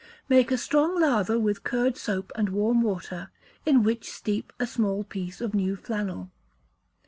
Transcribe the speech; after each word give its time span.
Make 0.29 0.49
a 0.49 0.57
strong 0.57 0.99
lather 0.99 1.37
with 1.37 1.63
curd 1.63 1.95
soap 1.95 2.31
and 2.35 2.49
warm 2.49 2.81
water, 2.81 3.29
in 3.67 3.83
which 3.83 4.09
steep 4.09 4.51
a 4.59 4.65
small 4.65 5.03
piece 5.03 5.39
of 5.41 5.53
new 5.53 5.75
flannel. 5.75 6.31